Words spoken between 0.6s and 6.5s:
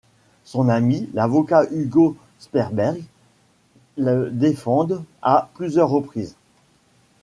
ami, l'avocat Hugo Sperber, le défende à plusieurs reprises.